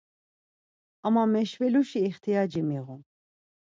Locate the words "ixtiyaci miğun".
2.07-3.01